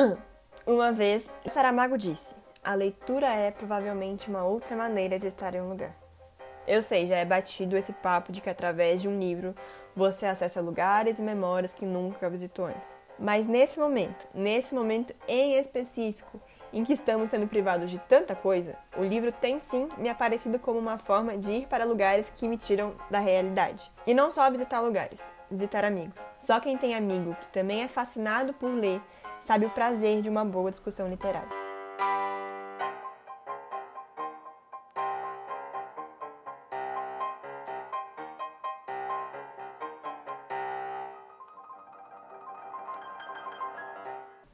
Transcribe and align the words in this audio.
Uma 0.66 0.92
vez, 0.92 1.24
Saramago 1.48 1.98
disse: 1.98 2.34
A 2.62 2.74
leitura 2.74 3.28
é 3.28 3.50
provavelmente 3.50 4.28
uma 4.28 4.44
outra 4.44 4.76
maneira 4.76 5.18
de 5.18 5.26
estar 5.26 5.54
em 5.54 5.60
um 5.60 5.68
lugar. 5.68 5.94
Eu 6.66 6.82
sei, 6.82 7.06
já 7.06 7.16
é 7.16 7.24
batido 7.24 7.76
esse 7.76 7.92
papo 7.92 8.32
de 8.32 8.40
que 8.40 8.50
através 8.50 9.02
de 9.02 9.08
um 9.08 9.18
livro 9.18 9.54
você 9.94 10.26
acessa 10.26 10.60
lugares 10.60 11.18
e 11.18 11.22
memórias 11.22 11.74
que 11.74 11.84
nunca 11.84 12.30
visitou 12.30 12.66
antes. 12.66 12.88
Mas 13.18 13.46
nesse 13.46 13.78
momento, 13.78 14.26
nesse 14.32 14.74
momento 14.74 15.14
em 15.26 15.56
específico, 15.56 16.40
em 16.72 16.84
que 16.84 16.92
estamos 16.92 17.30
sendo 17.30 17.48
privados 17.48 17.90
de 17.90 17.98
tanta 17.98 18.34
coisa, 18.34 18.76
o 18.96 19.02
livro 19.02 19.32
tem 19.32 19.58
sim 19.60 19.88
me 19.98 20.08
aparecido 20.08 20.58
como 20.58 20.78
uma 20.78 20.98
forma 20.98 21.36
de 21.36 21.50
ir 21.50 21.66
para 21.66 21.84
lugares 21.84 22.30
que 22.36 22.46
me 22.46 22.56
tiram 22.56 22.94
da 23.10 23.18
realidade. 23.18 23.90
E 24.06 24.14
não 24.14 24.30
só 24.30 24.48
visitar 24.50 24.80
lugares, 24.80 25.20
visitar 25.50 25.84
amigos. 25.84 26.20
Só 26.38 26.60
quem 26.60 26.78
tem 26.78 26.94
amigo 26.94 27.34
que 27.40 27.48
também 27.48 27.82
é 27.82 27.88
fascinado 27.88 28.54
por 28.54 28.68
ler 28.68 29.02
sabe 29.42 29.66
o 29.66 29.70
prazer 29.70 30.22
de 30.22 30.28
uma 30.28 30.44
boa 30.44 30.70
discussão 30.70 31.08
literária. 31.08 31.60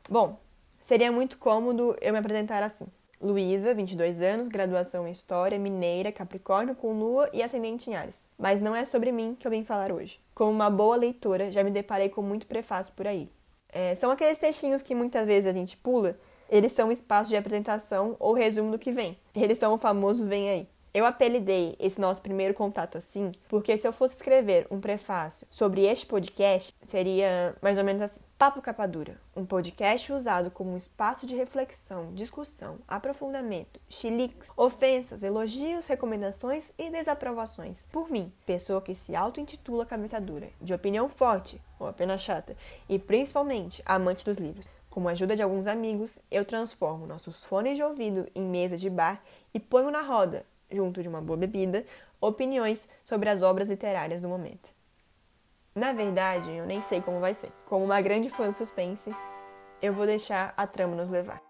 Bom, 0.09 0.39
seria 0.81 1.11
muito 1.11 1.37
cômodo 1.37 1.97
eu 2.01 2.13
me 2.13 2.19
apresentar 2.19 2.63
assim. 2.63 2.87
Luísa, 3.21 3.75
22 3.75 4.21
anos, 4.21 4.49
graduação 4.49 5.09
em 5.09 5.11
História, 5.11 5.59
mineira, 5.59 6.13
Capricórnio 6.13 6.75
com 6.75 6.93
Lua 6.93 7.29
e 7.33 7.43
ascendente 7.43 7.91
em 7.91 7.95
Ares. 7.95 8.27
Mas 8.39 8.61
não 8.61 8.75
é 8.75 8.85
sobre 8.85 9.11
mim 9.11 9.37
que 9.39 9.47
eu 9.47 9.51
vim 9.51 9.65
falar 9.65 9.91
hoje. 9.91 10.21
Como 10.35 10.51
uma 10.51 10.71
boa 10.71 10.97
leitora, 10.97 11.51
já 11.51 11.65
me 11.65 11.71
deparei 11.71 12.09
com 12.09 12.23
muito 12.23 12.47
prefácio 12.47 12.93
por 12.95 13.07
aí. 13.07 13.31
É, 13.77 13.95
são 13.97 14.11
aqueles 14.11 14.39
textinhos 14.39 14.81
que 14.81 14.95
muitas 14.95 15.27
vezes 15.27 15.47
a 15.47 15.53
gente 15.53 15.77
pula, 15.77 16.19
eles 16.49 16.73
são 16.73 16.91
espaço 16.91 17.29
de 17.29 17.37
apresentação 17.37 18.17
ou 18.19 18.33
resumo 18.33 18.71
do 18.71 18.79
que 18.79 18.91
vem. 18.91 19.19
Eles 19.35 19.59
são 19.59 19.75
o 19.75 19.77
famoso 19.77 20.25
vem 20.25 20.49
aí. 20.49 20.69
Eu 20.95 21.05
apelidei 21.05 21.77
esse 21.79 22.01
nosso 22.01 22.23
primeiro 22.23 22.55
contato 22.55 22.97
assim, 22.97 23.33
porque 23.47 23.77
se 23.77 23.87
eu 23.87 23.93
fosse 23.93 24.17
escrever 24.17 24.67
um 24.71 24.81
prefácio 24.81 25.47
sobre 25.51 25.85
este 25.85 26.07
podcast, 26.07 26.75
seria 26.87 27.55
mais 27.61 27.77
ou 27.77 27.85
menos 27.85 28.01
assim. 28.01 28.21
Papo 28.39 28.61
Capa 28.61 28.87
Dura, 28.87 29.19
um 29.35 29.47
podcast 29.47 30.13
usado 30.13 30.51
como 30.51 30.71
um 30.71 30.77
espaço 30.77 31.25
de 31.25 31.35
reflexão, 31.35 32.13
discussão, 32.13 32.77
aprofundamento, 32.87 33.81
chiliques, 33.89 34.51
ofensas, 34.55 35.23
elogios, 35.23 35.87
recomendações 35.87 36.71
e 36.77 36.91
desaprovações. 36.91 37.87
Por 37.91 38.11
mim, 38.11 38.31
pessoa 38.45 38.83
que 38.83 38.95
se 38.95 39.17
auto-intitula 39.17 39.87
cabeça 39.87 40.21
dura, 40.21 40.51
de 40.61 40.75
opinião 40.75 41.09
forte 41.09 41.59
ou 41.79 41.87
apenas 41.87 42.21
chata, 42.21 42.55
e 42.87 42.99
principalmente 42.99 43.83
amante 43.87 44.23
dos 44.23 44.37
livros. 44.37 44.67
Com 44.91 45.09
a 45.09 45.13
ajuda 45.13 45.35
de 45.35 45.43
alguns 45.43 45.67
amigos, 45.67 46.19
eu 46.31 46.45
transformo 46.45 47.07
nossos 47.07 47.43
fones 47.43 47.79
de 47.79 47.83
ouvido 47.83 48.29
em 48.35 48.43
mesa 48.43 48.77
de 48.77 48.91
bar 48.91 49.23
e 49.55 49.59
ponho 49.59 49.91
na 49.91 50.03
roda 50.03 50.45
junto 50.71 51.03
de 51.03 51.09
uma 51.09 51.23
boa 51.23 51.39
bebida, 51.39 51.87
opiniões 52.21 52.87
sobre 53.03 53.31
as 53.31 53.41
obras 53.41 53.71
literárias 53.71 54.21
do 54.21 54.29
momento. 54.29 54.76
Na 55.77 55.93
verdade, 55.93 56.57
eu 56.57 56.65
nem 56.65 56.81
sei 56.81 57.03
como 57.03 57.21
vai 57.21 57.35
ser. 57.35 57.53
Como 57.67 57.85
uma 57.85 58.01
grande 58.01 58.31
fã 58.31 58.51
suspense, 58.51 59.15
eu 59.83 59.93
vou 59.93 60.07
deixar 60.07 60.55
a 60.57 60.67
trama 60.67 60.97
nos 60.97 61.11
levar. 61.11 61.46